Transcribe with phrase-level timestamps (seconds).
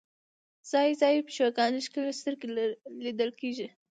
[0.71, 2.47] ځای ځای د پیشوګانو ښکلې سترګې
[3.05, 3.67] لیدل کېږي.